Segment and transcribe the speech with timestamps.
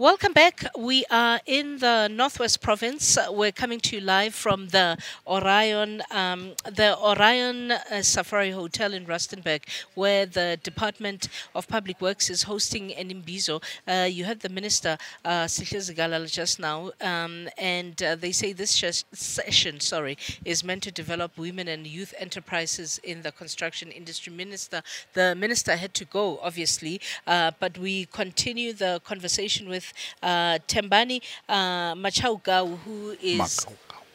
[0.00, 0.64] Welcome back.
[0.78, 3.18] We are in the Northwest Province.
[3.28, 4.96] We're coming to you live from the
[5.26, 9.60] Orion, um, the Orion uh, Safari Hotel in Rustenburg,
[9.94, 13.62] where the Department of Public Works is hosting an imbizo.
[13.86, 19.04] Uh, you heard the Minister uh, just now, um, and uh, they say this sh-
[19.12, 24.32] session, sorry, is meant to develop women and youth enterprises in the construction industry.
[24.32, 24.80] Minister,
[25.12, 29.89] the Minister had to go, obviously, uh, but we continue the conversation with
[30.22, 33.66] uh, Thembani uh, Machaugau, who is.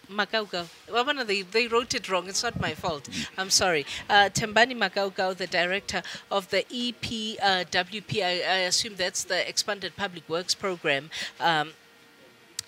[0.09, 0.67] Magaugau.
[0.91, 2.27] Well, they, they wrote it wrong.
[2.27, 3.09] It's not my fault.
[3.37, 3.85] I'm sorry.
[4.09, 10.27] Uh, Thembani Magaugau, the director of the EPWP, I, I assume that's the Expanded Public
[10.29, 11.09] Works Program.
[11.39, 11.73] Um,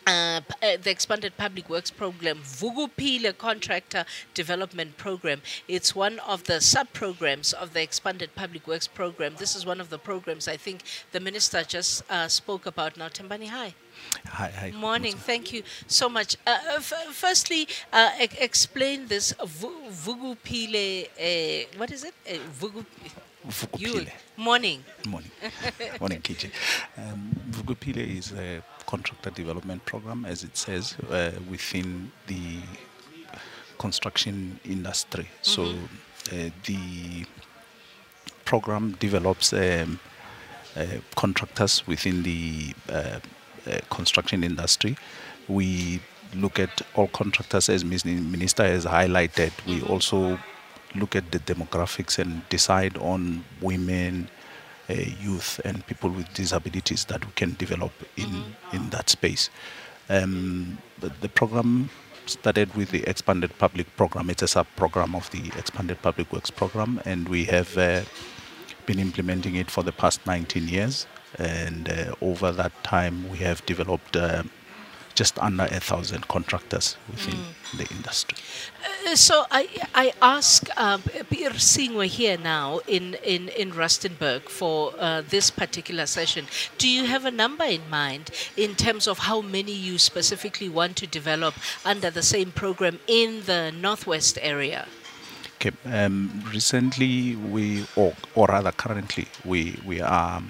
[0.08, 5.42] uh, uh, the expanded public works program, Vukuphile Contractor Development Program.
[5.68, 9.36] It's one of the sub programs of the expanded public works program.
[9.38, 12.96] This is one of the programs I think the minister just uh, spoke about.
[12.98, 13.74] Now, Thembani, hi.
[14.28, 14.72] Hi, hi.
[14.72, 15.16] Morning.
[15.16, 16.38] Thank you so much.
[16.46, 21.08] Uh, f- firstly, uh, e- explain this Vukuphile.
[21.20, 22.14] Uh, what is it?
[22.30, 22.38] Uh,
[23.48, 24.12] Vukuphile.
[24.36, 24.84] Morning.
[25.08, 25.32] Morning.
[26.00, 26.52] Morning, KJ.
[26.98, 32.62] Um, Vukuphile is a contractor development program, as it says, uh, within the
[33.78, 35.28] construction industry.
[35.42, 35.64] So
[36.32, 37.26] uh, the
[38.46, 40.00] program develops um,
[40.76, 43.20] uh, contractors within the uh,
[43.70, 44.98] uh, construction industry.
[45.48, 46.02] We
[46.36, 49.52] look at all contractors, as Minister has highlighted.
[49.66, 50.38] We also
[50.96, 54.30] look at the demographics and decide on women,
[54.90, 59.50] uh, youth, and people with disabilities that we can develop in, in that space.
[60.10, 61.90] Um, the, program
[62.26, 64.30] started with the expanded public program.
[64.30, 68.02] It's a sub program of the expanded public works program, and we have uh,
[68.86, 71.08] been implementing it for the past 19 years.
[71.38, 74.44] And uh, over that time, we have developed uh,
[75.18, 77.40] just under a thousand contractors within
[77.76, 78.38] the industry.
[79.08, 79.64] Uh, so I
[79.96, 81.02] I ask, um,
[81.58, 86.46] seeing we're here now in, in, in Rustenburg for uh, this particular session,
[86.78, 90.96] do you have a number in mind in terms of how many you specifically want
[90.98, 94.86] to develop under the same program in the Northwest area?
[95.56, 95.72] Okay.
[95.86, 100.44] Um, recently, we, or, or rather currently, we, we are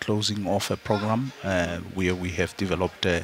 [0.00, 3.20] closing off a program uh, where we have developed uh,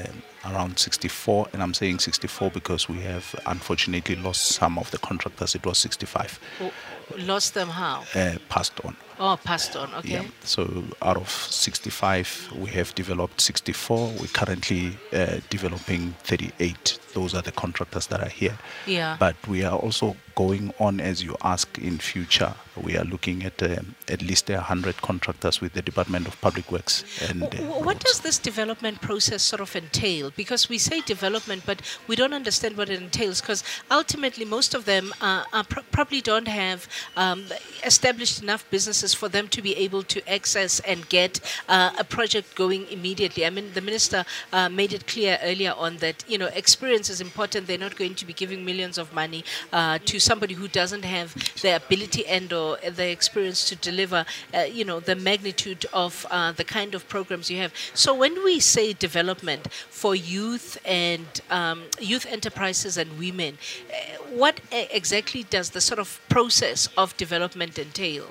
[0.53, 5.55] around 64, and I'm saying 64 because we have unfortunately lost some of the contractors.
[5.55, 8.05] It was 65 W- Lost them how?
[8.15, 8.97] uh, passed on.
[9.19, 9.93] Oh, passed on.
[9.94, 10.10] Okay.
[10.10, 10.25] Yeah.
[10.44, 14.12] So out of 65, we have developed 64.
[14.21, 16.99] We're currently uh, developing 38.
[17.15, 18.59] Those are the contractors that are here.
[18.87, 19.16] Yeah.
[19.19, 22.53] But we are also going on, as you ask, in future.
[22.77, 27.04] We are looking at um, at least 100 contractors with the Department of Public Works.
[27.31, 30.31] And uh, What does this development process sort of entail?
[30.37, 33.41] Because we say development, but we don't understand what it entails.
[33.41, 37.47] Because ultimately, most of them uh, pro- probably don't have um,
[37.83, 42.55] established enough businesses for them to be able to access and get uh, a project
[42.55, 43.47] going immediately.
[43.47, 47.21] I mean, the minister uh, made it clear earlier on that you know experience is
[47.21, 47.66] important.
[47.66, 51.34] They're not going to be giving millions of money uh, to somebody who doesn't have
[51.62, 54.25] the ability and or the experience to deliver.
[54.55, 57.72] Uh, you know the magnitude of uh, the kind of programs you have.
[57.95, 63.59] So when we say development for youth and um, youth enterprises and women,
[63.91, 68.27] uh, what exactly does the sort of process of development entail?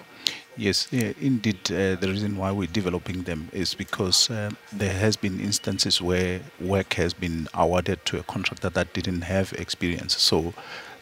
[0.57, 1.59] Yes, yeah, indeed.
[1.69, 6.39] Uh, the reason why we're developing them is because uh, there has been instances where
[6.61, 10.17] work has been awarded to a contractor that didn't have experience.
[10.17, 10.53] So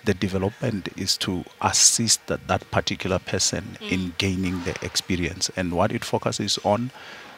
[0.06, 5.52] the development is to assist that, that particular person in gaining the experience.
[5.56, 6.90] And what it focuses on,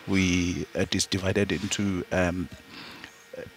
[0.07, 2.47] we it is divided into um,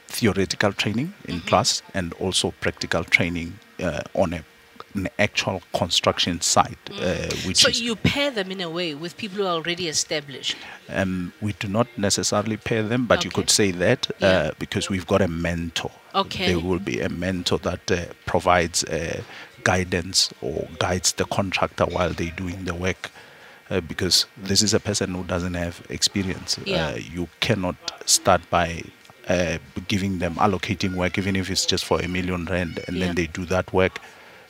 [0.09, 4.45] theoretical training in class and also practical training uh, on a,
[4.99, 9.39] an actual construction site, uh, which So you pair them in a way with people
[9.39, 10.57] who are already established.
[11.01, 14.29] um, we do not necessarily pair them, but you could say that Yeah.
[14.29, 15.91] uh, because we've got a mentor.
[16.15, 16.47] Okay.
[16.49, 17.97] There will be a mentor that uh,
[18.33, 19.23] provides uh,
[19.65, 23.11] guidance or guides the contractor while they're doing the work.
[23.71, 26.59] Uh, because this is a person who doesn't have experience.
[26.65, 26.87] Yeah.
[26.89, 28.83] Uh, you cannot start by
[29.29, 29.59] uh,
[29.89, 33.07] giving them allocating work, even if it's just for a million rand, and Yeah.
[33.07, 34.01] then they do that work.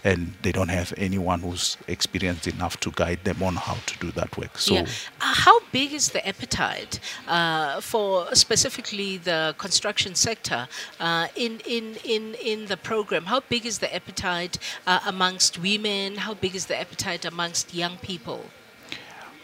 [0.08, 4.10] And they don't have anyone who's experienced enough to guide them on how to do
[4.12, 4.58] that work.
[4.58, 4.82] So yeah.
[5.20, 10.60] Uh, how big is the appetite uh, for specifically the construction sector
[10.98, 13.24] uh, in, in, in, in the program?
[13.26, 16.16] How big is the appetite uh, amongst women?
[16.16, 18.40] How big is the appetite amongst young people?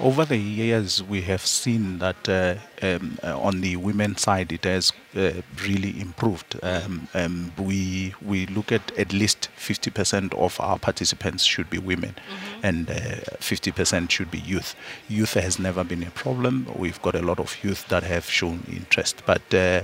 [0.01, 4.65] Over the years, we have seen that uh, um, uh, on the women's side, it
[4.65, 5.31] has uh,
[5.63, 6.59] really improved.
[6.65, 12.17] Um, um, we we look at at least 50% of our participants should be women,
[12.17, 12.67] mm-hmm.
[12.67, 14.75] and 50% uh, should be youth.
[15.09, 16.67] Youth has never been a problem.
[16.77, 19.83] We've got a lot of youth that have shown interest, but uh,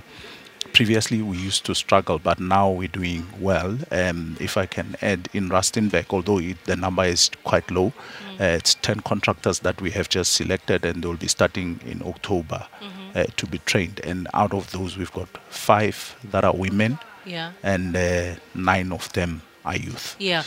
[0.73, 3.79] previously we used to struggle, but now we're doing well.
[3.91, 7.93] Um, if I can add in Rustenburg, although it, the number is quite low,
[8.27, 8.41] mm.
[8.41, 12.67] uh, it's 10 contractors that we have just selected and they'll be starting in October
[12.81, 13.19] mm-hmm.
[13.19, 14.01] uh, to be trained.
[14.05, 17.53] And out of those, we've got five that are women yeah.
[17.63, 20.17] and uh, nine of them are youth.
[20.19, 20.43] Yeah.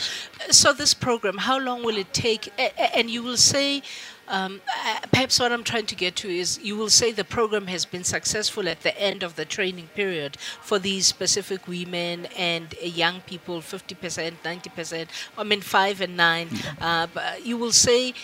[0.50, 2.52] So this program, how long will it take?
[2.94, 3.82] And you will say,
[4.28, 7.66] um, uh, perhaps what I'm trying to get to is you will say the program
[7.66, 12.74] has been successful at the end of the training period for these specific women and
[12.82, 15.06] uh, young people, 50%, 90%,
[15.36, 16.48] I mean, five and nine.
[16.80, 18.14] Uh, but you will say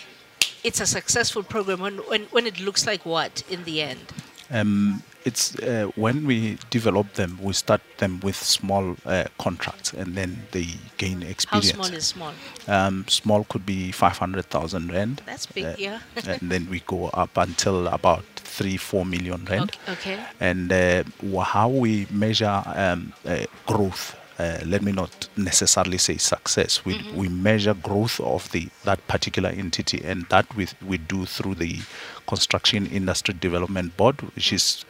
[0.63, 4.13] it's a successful program when, when, when it looks like what in the end?
[4.49, 10.15] Um, it's uh, when we develop them, we start them with small uh, contracts, and
[10.15, 11.71] then they gain experience.
[11.71, 12.33] How small is small?
[12.67, 15.21] Um, small could be five hundred thousand rand.
[15.25, 15.99] That's big, uh, yeah.
[16.25, 19.71] and then we go up until about three, four million rand.
[19.87, 20.15] Okay.
[20.15, 20.25] okay.
[20.39, 21.03] And uh,
[21.41, 26.83] how we measure um, uh, growth uh, let me not necessarily say success.
[26.83, 27.15] We, mm-hmm.
[27.15, 31.81] we measure growth of the that particular entity, and that we, we do through the
[32.27, 34.83] Construction Industry Development Board, which is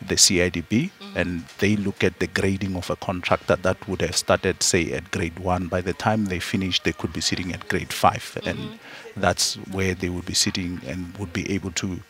[0.00, 1.16] the CIDB, mm-hmm.
[1.16, 5.10] and they look at the grading of a contractor that would have started, say, at
[5.10, 5.68] grade one.
[5.68, 8.48] By the time they finish, they could be sitting at grade 5 mm-hmm.
[8.48, 8.78] and
[9.16, 12.00] that's where they would be sitting and would be able to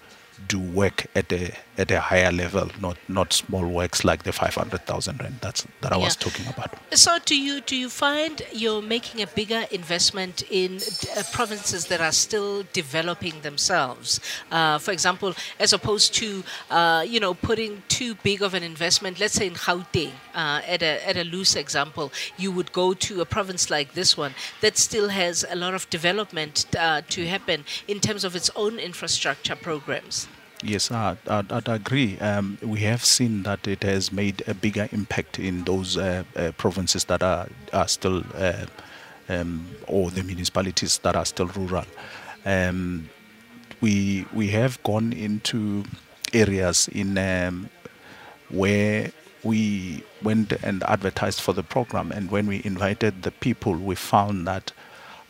[0.49, 4.55] do work at a at a higher level, not not small works like the five
[4.55, 6.05] hundred thousand rand that's that I yeah.
[6.05, 6.75] was talking about.
[6.93, 10.77] So, do you do you find you're making a bigger investment in
[11.17, 14.21] uh, provinces that are still developing themselves?
[14.51, 19.21] Uh, for example, as opposed to uh, you know putting too big of an investment,
[19.21, 23.21] let's say in Gauteng, uh, at a at a loose example, you would go to
[23.21, 27.65] a province like this one that still has a lot of development uh, to happen
[27.89, 30.26] in terms of its own infrastructure programs.
[30.63, 32.19] Yes, I, I'd, I'd agree.
[32.19, 36.53] Um, we have seen that it has made a bigger impact in those uh, uh,
[36.57, 38.65] provinces that are, are still, uh,
[39.29, 41.85] um, or the municipalities that are still rural.
[42.45, 43.11] Um,
[43.83, 45.85] we we have gone into
[46.33, 47.69] areas in um,
[48.49, 49.13] where
[49.45, 54.47] we went and advertised for the program, and when we invited the people, we found
[54.47, 54.73] that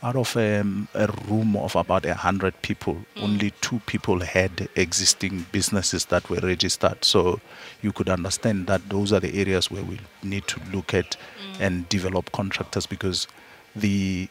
[0.07, 3.23] out of um, a room of about 100 people, mm.
[3.25, 7.05] only two people had existing businesses that were registered.
[7.05, 7.41] So
[7.83, 11.61] you could understand that those are the areas where we need to look at mm.
[11.61, 13.27] and develop contractors because
[13.75, 14.29] the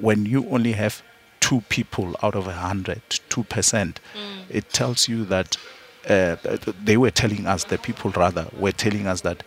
[0.00, 1.02] when you only have
[1.40, 3.96] two people out of 100, 2%, mm.
[4.50, 5.56] it tells you that
[6.08, 6.36] uh,
[6.82, 9.42] they were telling us, the people rather, were telling us that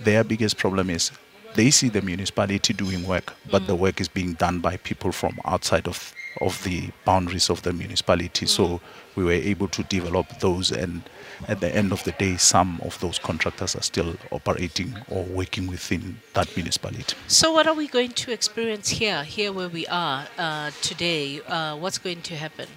[0.00, 1.12] their biggest problem is
[1.54, 3.66] they see the municipality doing work, but mm.
[3.66, 7.72] the work is being done by people from outside of of the boundaries of the
[7.72, 8.46] municipality.
[8.46, 8.48] Mm.
[8.48, 8.80] So
[9.16, 11.02] we were able to develop those, and
[11.48, 15.66] at the end of the day, some of those contractors are still operating or working
[15.66, 17.16] within that municipality.
[17.26, 21.40] So, what are we going to experience here, here where we are uh, today?
[21.46, 22.68] Uh, what's going to happen?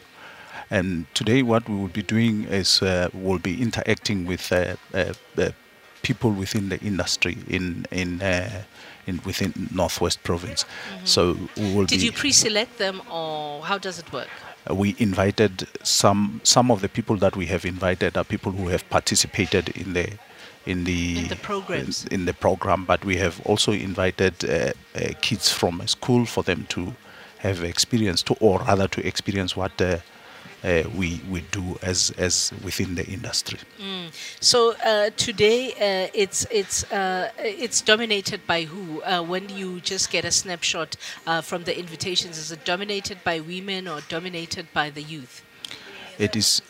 [0.69, 5.13] And today, what we will be doing is uh, we'll be interacting with uh, uh,
[5.37, 5.49] uh,
[6.03, 8.63] people within the industry in in uh,
[9.07, 10.63] in within Northwest Province.
[10.63, 11.05] Mm-hmm.
[11.05, 11.85] So we will.
[11.85, 14.29] Did you pre-select them, or how does it work?
[14.69, 18.67] Uh, we invited some some of the people that we have invited are people who
[18.67, 20.07] have participated in the
[20.65, 24.71] in the, in the programs in, in the program, but we have also invited uh,
[24.95, 26.93] uh, kids from a school for them to
[27.39, 29.97] have experience to, or rather to experience what uh,
[30.63, 33.59] uh, we we do as as within the industry.
[33.79, 34.11] Mm.
[34.39, 39.01] So uh, today uh, it's it's uh, it's dominated by who?
[39.03, 40.95] Uh, when you just get a snapshot
[41.27, 45.43] uh, from the invitations, is it dominated by women or dominated by the youth?
[46.19, 46.61] It is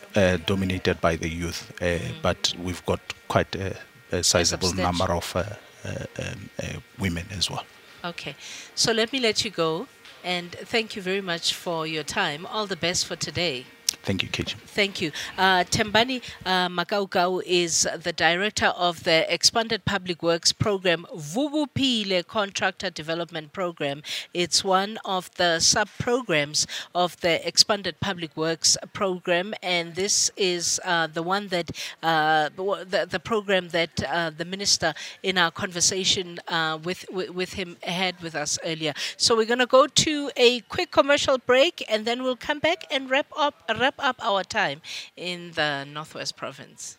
[0.46, 2.00] dominated by the youth, mm.
[2.22, 3.76] but we've got quite a,
[4.10, 6.50] a sizable a number of um,
[6.98, 7.64] women as well.
[8.04, 8.36] Okay,
[8.74, 9.86] so let me let you go.
[10.24, 12.46] And thank you very much for your time.
[12.46, 13.66] All the best for today.
[14.04, 14.54] Thank you, KG.
[14.66, 15.12] Thank you.
[15.38, 22.90] Uh, Thembani uh, Mackaukau is the director of the Expanded Public Works Program, Vukuphile Contractor
[22.90, 24.02] Development Program.
[24.34, 30.78] It's one of the sub programs of the Expanded Public Works Program, and this is
[30.84, 31.70] uh, the one that
[32.02, 34.92] uh, the, the program that uh, the minister
[35.22, 38.92] in our conversation uh, with, with him had with us earlier.
[39.16, 42.84] So we're going to go to a quick commercial break, and then we'll come back
[42.90, 43.62] and wrap up
[43.98, 44.80] wrap up our time
[45.16, 46.92] in the Northwest Province.